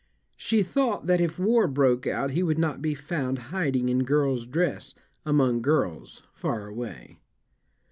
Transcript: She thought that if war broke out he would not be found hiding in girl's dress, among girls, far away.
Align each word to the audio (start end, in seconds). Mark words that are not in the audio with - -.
She 0.35 0.63
thought 0.63 1.05
that 1.05 1.21
if 1.21 1.37
war 1.37 1.67
broke 1.67 2.07
out 2.07 2.31
he 2.31 2.41
would 2.41 2.57
not 2.57 2.81
be 2.81 2.95
found 2.95 3.37
hiding 3.53 3.87
in 3.87 4.03
girl's 4.03 4.47
dress, 4.47 4.95
among 5.27 5.61
girls, 5.61 6.23
far 6.33 6.65
away. 6.65 7.19